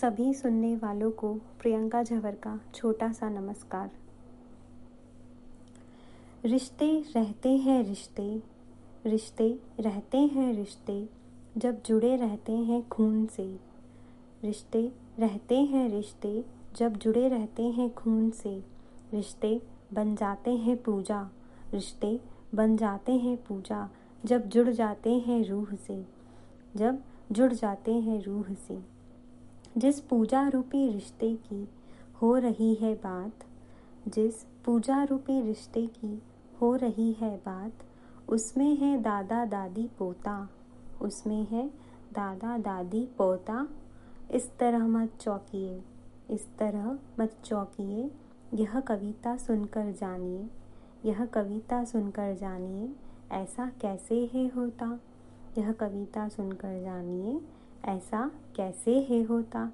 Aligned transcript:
सभी 0.00 0.34
सुनने 0.34 0.76
वालों 0.76 1.10
को 1.10 1.34
प्रियंका 1.34 2.02
झवर 2.02 2.34
का 2.34 2.60
छोटा 2.74 3.12
सा 3.12 3.28
नमस्कार। 3.28 3.90
रिश्ते 6.44 7.04
रहते 7.16 7.56
हैं 7.56 7.84
रिश्ते 7.84 8.42
रिश्ते 9.06 9.58
रहते 9.80 10.18
हैं 10.18 10.54
रिश्ते, 10.54 11.08
जब 11.56 11.82
जुड़े 11.82 12.16
रहते 12.16 12.52
हैं 12.52 12.88
खून 12.88 13.26
से। 13.26 13.60
रिश्ते 14.44 14.92
रहते 15.18 15.62
हैं 15.62 15.88
रिश्ते, 15.88 16.44
जब 16.76 16.96
जुड़े 16.96 17.28
रहते 17.28 17.62
हैं 17.62 17.94
खून 17.94 18.30
से। 18.30 18.64
रिश्ते 19.14 19.62
बन 19.92 20.16
जाते 20.16 20.50
हैं 20.56 20.82
पूजा, 20.82 21.30
रिश्ते 21.72 22.20
बन 22.54 22.76
जाते 22.76 23.12
हैं 23.12 23.36
पूजा, 23.36 23.90
जब 24.24 24.48
जुड़ 24.48 24.68
जाते 24.68 25.18
हैं 25.18 25.44
रूह 25.44 25.74
से। 25.74 26.06
जब 26.76 27.02
जुड़ 27.32 27.52
जाते 27.52 27.94
हैं 27.94 28.22
रूह 28.22 28.54
से। 28.54 28.99
जिस 29.78 30.00
पूजा 30.00 30.48
रूपी 30.48 30.92
रिश्ते 30.92 31.34
की 31.34 31.68
हो 32.22 32.36
रही 32.36 32.74
है 32.74 32.94
बात, 32.94 33.32
जिस 34.08 34.34
पूजा 34.64 35.04
रूपी 35.04 35.40
रिश्ते 35.40 35.86
की 35.86 36.22
हो 36.60 36.76
रही 36.76 37.12
है 37.12 37.36
बात, 37.36 37.72
उसमें 38.28 38.76
है 38.76 39.02
दादा 39.02 39.44
दादी 39.44 39.90
पोता, 39.98 40.48
उसमें 41.02 41.46
है 41.46 41.68
दादा 42.12 42.58
दादी 42.58 43.08
पोता। 43.18 43.68
इस 44.30 44.58
तरह 44.58 44.86
मत 44.86 45.12
चौंकिए, 45.20 45.82
इस 46.30 46.48
तरह 46.58 46.98
मत 47.20 47.36
चौंकिए, 47.44 48.10
यह 48.54 48.80
कविता 48.80 49.36
सुनकर 49.36 49.92
जानिए, 49.92 50.50
यह 51.04 51.26
कविता 51.26 51.84
सुनकर 51.84 52.34
जानिए, 52.34 52.92
ऐसा 53.32 53.72
कैसे 53.80 54.30
है 54.34 54.48
होता? 54.48 55.00
यह 55.58 55.72
कविता 55.72 56.28
सुनकर 56.28 56.82
जानिए 56.82 57.40
ऐसा 57.84 58.30
कैसे 58.56 59.00
है 59.00 59.22
होता? 59.22 59.72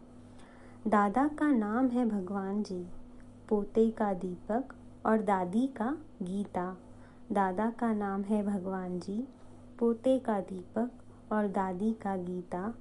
दादा 0.87 1.28
का 1.28 1.52
नाम 1.52 1.88
है 1.88 2.09
भगवान 2.09 2.62
जी, 2.62 2.87
पोते 3.49 3.90
का 3.90 4.15
दीपक 4.15 4.65
और 5.07 5.23
दादी 5.23 5.66
का 5.66 5.99
गीता। 6.23 6.77
दादा 7.32 7.71
का 7.71 7.93
नाम 7.93 8.23
है 8.23 8.46
भगवान 8.46 9.01
जी, 9.01 9.29
पोते 9.79 10.18
का 10.18 10.40
दीपक 10.40 10.90
और 11.32 11.49
दादी 11.49 11.93
का 11.93 12.16
गीता। 12.16 12.74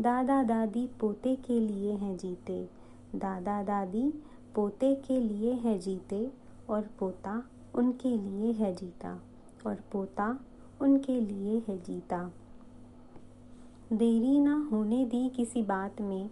दादा 0.00 0.42
दादी 0.42 0.90
पोते 1.00 1.36
के 1.36 1.60
लिए 1.60 1.92
हैं 1.92 2.16
जीते। 2.16 2.68
दादा 3.14 3.62
दादी 3.62 4.14
पोते 4.54 4.94
के 4.94 5.20
लिए 5.20 5.52
है 5.52 5.78
जीते 5.78 6.32
और 6.70 6.82
पोता 6.98 7.42
उनके 7.74 8.16
लिए 8.16 8.52
है 8.52 8.74
जीता 8.74 9.20
और 9.66 9.74
पोता 9.74 10.40
उनके 10.80 11.20
लिए 11.20 11.62
है 11.68 11.82
जीता। 11.82 12.30
देरी 13.92 14.40
ना 14.40 14.68
होने 14.72 15.04
दी 15.04 15.28
किसी 15.28 15.62
बात 15.62 16.00
में, 16.00 16.30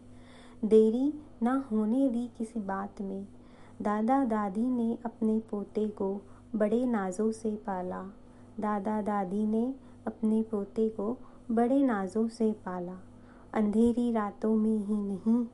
देरी 0.64 1.12
ना 1.42 1.64
होने 1.72 2.08
दी 2.08 2.30
किसी 2.38 2.60
बात 2.60 3.00
में। 3.00 3.26
दादा 3.82 4.24
दादी 4.24 4.60
ने 4.60 4.98
अपने 5.04 5.38
पोते 5.50 5.88
को 5.88 6.20
बड़े 6.56 6.86
नाज़ों 6.86 7.32
से 7.32 7.50
पाला। 7.50 8.02
दादा 8.60 9.02
दादी 9.02 9.46
ने 9.46 9.74
अपने 10.06 10.42
पोते 10.42 10.88
को 10.88 11.16
बड़े 11.50 11.82
नाज़ों 11.82 12.28
से 12.28 12.52
पाला। 12.52 12.96
अंधेरी 13.52 14.12
रातों 14.12 14.54
में 14.54 14.78
ही 14.78 14.96
नहीं, 14.96 15.46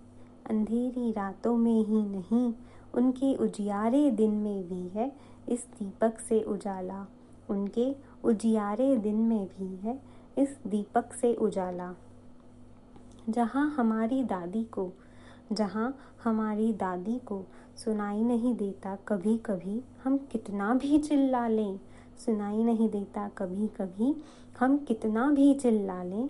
अंधेरी 0.50 1.12
रातों 1.12 1.56
में 1.56 1.84
ही 1.84 2.02
नहीं, 2.02 2.54
उनके 2.94 3.34
उजियारे 3.34 4.10
दिन 4.10 4.30
में 4.30 4.68
भी 4.68 4.88
है, 4.88 5.12
इस 5.48 5.66
दीपक 5.78 6.18
से 6.18 6.42
उजाला। 6.42 7.06
उनके 7.50 7.94
उजियारे 8.24 8.96
दिन 8.96 9.16
में 9.16 9.46
भी 9.46 9.76
है 9.76 10.13
इस 10.38 10.56
दीपक 10.66 11.12
से 11.12 11.34
उजाला। 11.34 11.94
जहाँ 13.28 13.68
हमारी 13.70 14.22
दादी 14.24 14.64
को, 14.64 14.90
जहाँ 15.52 15.94
हमारी 16.24 16.72
दादी 16.72 17.18
को 17.18 17.44
सुनाई 17.76 18.22
नहीं 18.22 18.54
देता 18.54 18.96
कभी 19.08 19.36
कभी 19.38 19.82
हम 20.04 20.16
कितना 20.32 20.74
भी 20.74 20.98
चिल्ला 20.98 21.46
लें, 21.48 21.78
सुनाई 22.18 22.62
नहीं 22.62 22.88
देता 22.88 23.28
कभी 23.28 23.66
कभी 23.76 24.14
हम 24.60 24.76
कितना 24.78 25.30
भी 25.30 25.52
चिल्ला 25.54 26.02
लें, 26.02 26.28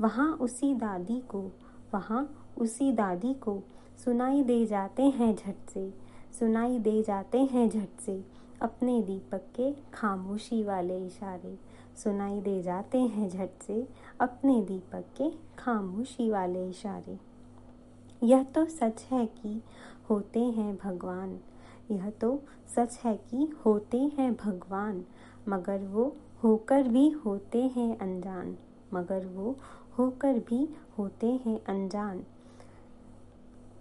वहाँ 0.00 0.32
उसी 0.32 0.74
दादी 0.74 1.20
को, 1.28 1.40
वहाँ 1.94 2.28
उसी 2.58 2.92
दादी 2.92 3.34
को 3.34 3.62
सुनाई 4.04 4.42
दे 4.42 4.64
जाते 4.66 5.02
हैं 5.02 5.34
झट 5.36 5.70
से, 5.70 5.88
सुनाई 6.38 6.78
दे 6.78 7.02
जाते 7.02 7.38
हैं 7.44 7.68
झट 7.68 8.00
से 8.00 8.22
अपने 8.62 9.00
दीपक 9.02 9.42
के 9.56 9.72
खामोशी 9.94 10.62
वाले 10.64 10.98
इशारे। 11.06 11.58
सुनाई 11.96 12.40
दे 12.40 12.62
जाते 12.62 12.98
हैं 12.98 13.28
झट 13.28 13.50
से 13.62 13.88
अपने 14.20 14.62
दीपक 14.62 15.04
के 15.16 15.30
खामोशी 15.58 16.30
वाले 16.30 16.70
इशारे। 16.70 17.18
यह 18.22 18.42
तो 18.42 18.66
सच 18.66 19.02
है 19.10 19.26
कि 19.26 19.62
होते 20.10 20.40
हैं 20.40 20.76
भगवान। 20.76 21.40
यह 21.90 22.10
तो 22.10 22.42
सच 22.76 23.00
है 23.04 23.16
कि 23.16 23.56
होते 23.66 23.98
हैं 23.98 24.34
भगवान, 24.34 25.04
मगर 25.48 25.78
वो 25.78 26.16
होकर 26.42 26.82
भी 26.82 27.10
होते 27.10 27.62
हैं 27.62 27.98
अनजान। 27.98 28.56
मगर 28.94 29.26
वो 29.26 29.56
होकर 29.98 30.38
भी 30.38 30.68
होते 30.98 31.26
हैं 31.26 31.64
अनजान। 31.64 32.24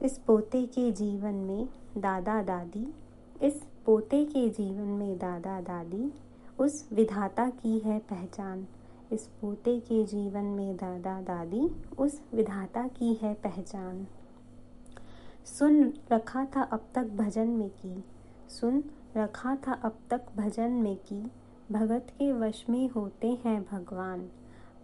इस 0.02 0.18
पोते 0.18 0.66
के 0.66 0.92
जीवन 0.92 1.34
में 1.34 1.70
दादा 1.98 2.44
दादी, 2.44 2.94
इस 3.42 3.66
पोते 3.86 4.26
के 4.26 4.50
जीवन 4.50 4.88
में 4.88 5.18
दादा 5.18 5.62
दादी 5.62 6.14
उस 6.60 6.90
विधाता 6.94 7.50
की 7.50 7.80
है 7.80 8.00
पहचान। 8.00 8.68
इस 9.12 9.28
पोते 9.42 9.80
के 9.80 10.04
जीवन 10.04 10.44
में 10.44 10.76
दादा 10.76 11.22
दादी 11.22 11.82
उस 11.98 12.22
विधाता 12.34 12.88
की 12.88 13.14
है 13.14 13.34
पहचान। 13.34 14.08
सुन 15.46 15.94
रखा 16.12 16.46
था 16.46 16.62
अब 16.62 16.88
तक 16.96 17.04
भजन 17.04 17.48
में 17.48 17.70
की। 17.70 18.04
सुन 18.50 18.84
रखा 19.18 19.56
था 19.56 19.74
अब 19.74 19.96
तक 20.10 20.22
भजन 20.38 20.72
में 20.72 20.98
की। 20.98 21.32
भगत 21.72 22.08
के 22.10 22.34
वश 22.34 22.66
में 22.70 22.90
होते 22.90 23.40
हैं 23.46 23.66
भगवान। 23.72 24.30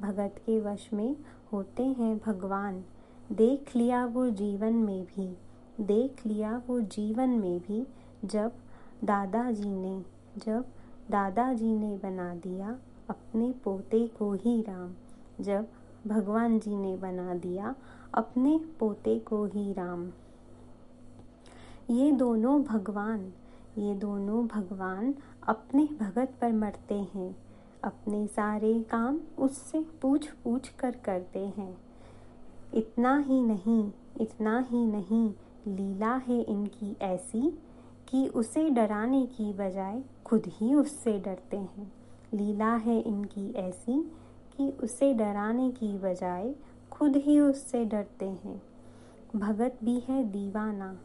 भगत 0.02 0.36
के 0.46 0.60
वश 0.60 0.90
में 0.94 1.16
होते 1.54 1.84
हैं 1.84 2.18
भगवान। 2.18 2.84
देख 3.32 3.76
लिया 3.76 4.06
वो 4.06 4.30
जीवन 4.30 4.74
में 4.74 5.06
भी। 5.06 5.38
देख 5.82 6.26
लिया 6.26 6.62
वो 6.68 6.82
जीवन 6.82 7.30
में 7.30 7.60
भी 7.60 7.88
जब 8.26 8.52
दादाजी 9.04 9.70
ने, 9.70 10.04
जब 10.38 10.66
दादाजी 11.12 11.76
ने 11.76 11.98
बना 11.98 12.36
दिया 12.36 12.80
अपने 13.10 13.52
पोते 13.64 14.08
को 14.08 14.34
ही 14.34 14.62
राम। 14.62 14.94
जब 15.44 15.68
भगवान 16.08 16.60
जी 16.60 16.76
ने 16.76 16.98
बना 16.98 17.36
दिया 17.36 17.76
अपने 18.14 18.60
पोते 18.80 19.20
को 19.20 19.46
ही 19.46 19.74
राम। 19.74 20.12
ये 21.90 22.12
दोनों 22.12 22.64
भगवान, 22.64 23.34
ये 23.78 23.96
दोनों 23.96 24.48
भगवान 24.48 25.16
अपने 25.48 25.90
भगत 26.00 26.34
पर 26.42 26.54
मरते 26.54 26.96
हैं। 26.96 27.36
अपने 27.84 28.28
सारे 28.28 28.84
काम 28.84 29.20
उससे 29.40 29.86
पूछ 30.02 30.32
पूछ 30.32 30.70
कर 30.70 30.92
करते 30.92 31.40
हैं। 31.40 31.78
इतना 32.74 33.18
ही 33.18 33.42
नहीं, 33.42 33.92
इतना 34.22 34.60
ही 34.60 34.86
नहीं, 34.86 35.34
लीला 35.68 36.16
है 36.16 36.42
इनकी 36.42 36.98
ऐसी 37.02 37.60
कि 38.10 38.28
उसे 38.28 38.70
डराने 38.70 39.26
की 39.26 39.54
बजाय 39.54 40.04
खुद 40.28 40.44
ही 40.48 40.74
उससे 40.74 41.20
डरते 41.20 41.58
हैं। 41.58 41.94
लीला 42.34 42.76
है 42.76 43.00
इनकी 43.00 43.54
ऐसी 43.54 44.12
कि 44.58 44.70
उसे 44.70 45.14
डराने 45.14 45.72
की 45.72 45.98
बजाय 45.98 46.56
खुद 46.92 47.16
ही 47.16 47.40
उससे 47.40 47.86
डरते 47.86 48.26
हैं। 48.26 48.62
भगत 49.36 49.78
भी 49.84 50.00
है 50.00 50.24
दीवाना, 50.24 51.00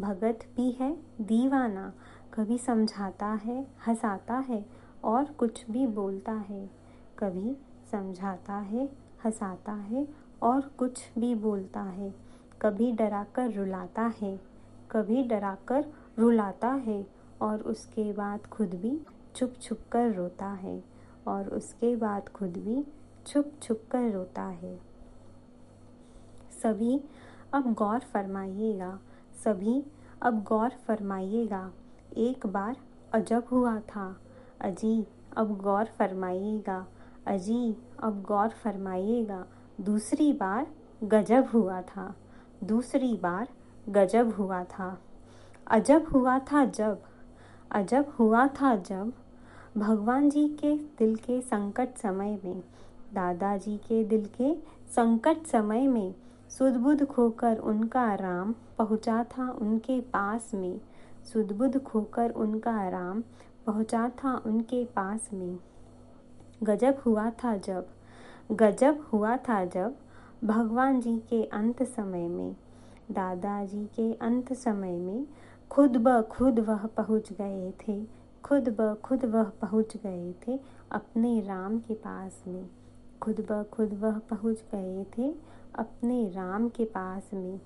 भगत 0.00 0.38
भी 0.56 0.70
है 0.70 0.96
दीवाना। 1.20 1.92
कभी 2.34 2.58
समझाता 2.58 3.26
है, 3.26 3.66
हंसाता 3.86 4.34
है 4.34 4.66
और 5.04 5.24
कुछ 5.24 5.70
भी 5.70 5.86
बोलता 5.86 6.32
है। 6.32 6.70
कभी 7.18 7.56
समझाता 7.92 8.54
है, 8.54 8.88
हंसाता 9.24 9.72
है 9.72 10.08
और 10.42 10.60
कुछ 10.60 11.10
भी 11.18 11.34
बोलता 11.34 11.82
है। 11.82 12.14
कभी 12.62 12.92
डराकर 12.92 13.50
रुलाता 13.50 14.12
है, 14.22 14.40
कभी 14.90 15.22
डराकर 15.22 15.84
रुलाता 16.18 16.68
है 16.68 17.21
और 17.42 17.60
उसके 17.60 18.12
बाद 18.12 18.46
खुद 18.46 18.74
भी 18.74 19.00
छुप 19.36 19.54
छुप 19.62 19.78
कर 19.92 20.14
रोता 20.14 20.46
है 20.46 20.84
और 21.28 21.48
उसके 21.48 21.96
बाद 21.96 22.28
खुद 22.28 22.52
भी 22.52 22.86
छुप 23.26 23.52
छुप 23.62 23.82
कर 23.90 24.10
रोता 24.10 24.42
है। 24.42 24.80
सभी, 26.62 27.04
अब 27.54 27.72
गौर 27.72 27.98
फरमाइएगा। 27.98 28.98
सभी, 29.44 29.84
अब 30.22 30.44
गौर 30.44 30.70
फरमाइएगा। 30.70 31.72
एक 32.16 32.46
बार 32.46 32.76
अजब 33.12 33.44
हुआ 33.52 33.80
था। 33.80 34.20
अजी, 34.60 35.06
अब 35.36 35.60
गौर 35.60 35.84
फरमाइएगा। 35.84 36.86
अजी, 37.26 37.76
अब 38.00 38.22
गौर 38.22 38.48
फरमाइएगा। 38.48 39.46
दूसरी 39.80 40.32
बार 40.32 40.66
गजब 41.04 41.48
हुआ 41.54 41.82
था। 41.82 42.14
दूसरी 42.64 43.16
बार 43.16 43.48
गजब 43.88 44.34
हुआ 44.34 44.64
था। 44.64 45.02
अजब 45.66 46.06
हुआ 46.12 46.38
था 46.38 46.64
जब 46.64 47.02
अजब 47.72 48.14
हुआ 48.18 48.46
था 48.46 48.76
जब, 48.76 49.12
भगवान 49.76 50.30
जी 50.30 50.48
के 50.48 50.76
दिल 50.76 51.16
के 51.16 51.40
संकट 51.40 51.96
समय 51.96 52.38
में, 52.44 52.60
दादाजी 53.14 53.76
के 53.76 54.04
दिल 54.04 54.24
के 54.24 54.54
संकट 54.90 55.46
समय 55.46 55.86
में 55.86 56.14
सुदबुद 56.48 57.04
खोकर 57.04 57.56
उनका 57.56 58.14
राम 58.14 58.54
पहुँचा 58.78 59.24
था 59.24 59.50
उनके 59.50 60.00
पास 60.00 60.50
में। 60.54 60.80
सुदबुद 61.32 61.82
खोकर 61.82 62.30
उनका 62.30 62.88
राम 62.88 63.22
पहुँचा 63.66 64.08
था 64.08 64.42
उनके 64.46 64.84
पास 64.84 65.30
में। 65.32 65.58
गजब 66.62 67.02
हुआ 67.06 67.30
था 67.30 67.56
जब, 67.56 67.86
गजब 68.52 69.08
हुआ 69.12 69.36
था 69.36 69.64
जब, 69.64 69.96
भगवान 70.44 71.00
जी 71.00 71.18
के 71.18 71.44
अंत 71.44 71.82
समय 71.82 72.28
में, 72.28 72.56
दादाजी 73.10 73.84
के 73.84 74.14
अंत 74.14 74.52
समय 74.52 74.98
में 74.98 75.26
खुद 75.72 75.96
ब 75.96 76.22
खुद 76.22 76.58
वह 76.58 76.86
पहुँच 76.86 77.32
गए 77.32 77.72
थे। 77.88 78.04
खुद 78.44 78.68
ब 78.68 78.94
खुद 79.04 79.24
वह 79.24 79.44
पहुँच 79.44 79.96
गए 79.96 80.32
थे 80.32 80.60
अपने 80.92 81.40
राम 81.40 81.78
के 81.78 81.94
पास 81.94 82.42
में। 82.46 82.68
खुद 83.22 83.40
ब 83.50 83.62
खुद 83.72 83.94
वह 83.94 84.18
पहुँच 84.18 84.64
गए 84.74 85.04
थे 85.18 85.34
अपने 85.74 86.28
राम 86.28 86.68
के 86.68 86.84
पास 86.84 87.30
में। 87.34 87.60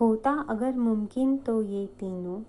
होता 0.00 0.30
अगर 0.48 0.76
मुमकिन 0.76 1.36
तो 1.38 1.62
ये 1.62 1.86
तीनों। 1.86 2.40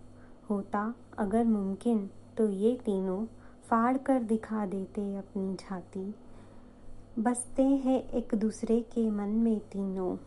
होता 0.49 0.93
अगर 1.17 1.45
मुमकिन 1.45 2.09
तो 2.37 2.49
ये 2.49 2.75
तीनों 2.85 3.25
फाड़ 3.69 3.97
कर 3.97 4.23
दिखा 4.23 4.65
देते 4.65 5.15
अपनी 5.15 5.55
छाती। 5.55 6.15
बसते 7.19 7.63
हैं 7.63 8.09
एक 8.09 8.35
दूसरे 8.35 8.81
के 8.81 9.09
मन 9.09 9.29
में 9.29 9.59
तीनों। 9.59 10.17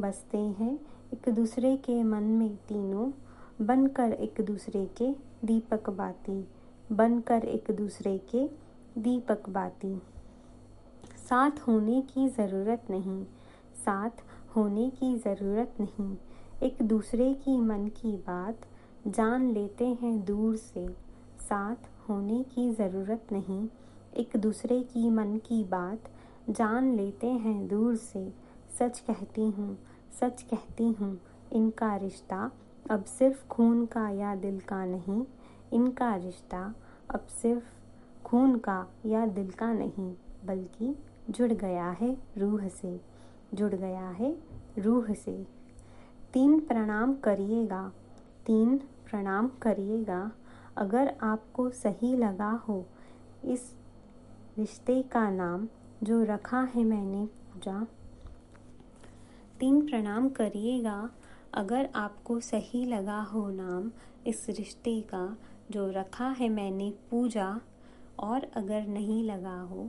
बसते 0.00 0.38
हैं 0.38 0.78
एक 1.12 1.28
दूसरे 1.28 1.76
के 1.76 2.02
मन 2.02 2.22
में 2.22 2.56
तीनों। 2.56 3.12
बनकर 3.58 4.12
एक 4.12 4.40
दूसरे 4.40 4.84
के 5.00 5.10
दीपक 5.46 5.90
बाती, 5.90 6.44
बनकर 6.92 7.44
एक 7.44 7.70
दूसरे 7.70 8.16
के 8.30 8.46
दीपक 9.00 9.48
बाती। 9.48 9.94
साथ 11.18 11.60
होने 11.60 12.00
की 12.02 12.28
ज़रूरत 12.28 12.90
नहीं, 12.90 13.24
साथ 13.76 14.22
होने 14.56 14.88
की 14.90 15.14
ज़रूरत 15.18 15.74
नहीं। 15.80 16.16
एक 16.62 16.82
दूसरे 16.82 17.32
की 17.34 17.56
मन 17.58 17.86
की 17.88 18.16
बात 18.16 18.66
जान 19.06 19.50
लेते 19.50 19.86
हैं 20.02 20.24
दूर 20.24 20.56
से। 20.56 20.86
साथ 21.40 21.88
होने 22.08 22.42
की 22.44 22.70
ज़रूरत 22.70 23.32
नहीं, 23.32 23.66
एक 24.16 24.36
दूसरे 24.36 24.82
की 24.82 25.10
मन 25.10 25.36
की 25.46 25.62
बात 25.64 26.10
जान 26.50 26.94
लेते 26.96 27.26
हैं 27.26 27.66
दूर 27.68 27.96
से। 27.96 28.28
सच 28.78 28.98
कहती 29.00 29.48
हूँ, 29.50 29.76
सच 30.20 30.42
कहती 30.42 30.88
हूँ, 30.90 31.18
इनका 31.52 31.94
रिश्ता 31.96 32.50
अब 32.90 33.04
सिर्फ़ 33.04 33.46
खून 33.48 33.86
का 33.86 34.08
या 34.08 34.34
दिल 34.34 34.60
का 34.60 34.84
नहीं, 34.84 35.24
इनका 35.72 36.14
रिश्ता 36.16 36.74
अब 37.10 37.26
सिर्फ़ 37.42 37.64
खून 38.24 38.58
का 38.58 38.86
या 39.06 39.26
दिल 39.26 39.50
का 39.50 39.72
नहीं, 39.72 40.14
बल्कि 40.44 40.94
जुड़ 41.30 41.52
गया 41.52 41.90
है 41.90 42.16
रूह 42.38 42.68
से, 42.68 43.00
जुड़ 43.54 43.74
गया 43.74 44.08
है 44.08 44.36
रूह 44.78 45.12
से। 45.14 45.46
तीन 46.32 46.60
प्रणाम 46.60 47.14
करिएगा, 47.14 47.92
तीन 48.46 48.76
प्रणाम 48.78 49.48
करिएगा, 49.62 50.30
अगर 50.76 51.14
आपको 51.22 51.70
सही 51.70 52.16
लगा 52.16 52.50
हो 52.50 52.84
इस 53.44 53.74
रिश्ते 54.58 55.02
का 55.02 55.30
नाम 55.30 55.68
जो 56.02 56.22
रखा 56.22 56.60
है 56.60 56.84
मैंने 56.84 57.26
पूजा। 57.26 57.86
तीन 59.60 59.86
प्रणाम 59.86 60.28
करिएगा 60.28 61.10
अगर 61.54 61.88
आपको 61.94 62.38
सही 62.40 62.84
लगा 62.84 63.20
हो 63.22 63.48
नाम 63.50 63.90
इस 64.26 64.46
रिश्ते 64.50 65.00
का, 65.00 65.36
जो 65.70 65.88
रखा 65.90 66.28
है 66.28 66.48
मैंने 66.48 66.90
पूजा, 67.10 67.60
और 68.20 68.46
अगर 68.56 68.86
नहीं 68.86 69.22
लगा 69.24 69.60
हो, 69.60 69.88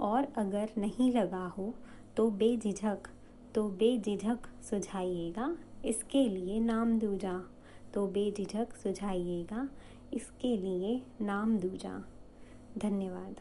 और 0.00 0.26
अगर 0.36 0.70
नहीं 0.78 1.12
लगा 1.12 1.46
हो 1.48 1.72
तो 2.16 2.30
बेझिझक 2.32 3.08
तो 3.54 3.68
बेझिझक 3.70 4.46
सुझाइएगा, 4.70 5.56
इसके 5.84 6.28
लिए 6.28 6.60
नाम 6.60 6.98
दूजा। 6.98 7.40
तो 7.94 8.06
बेझिझक 8.06 8.74
सुझाइएगा, 8.74 9.68
इसके 10.14 10.56
लिए 10.56 11.00
नाम 11.20 11.56
दूजा। 11.58 11.98
धन्यवाद। 12.78 13.40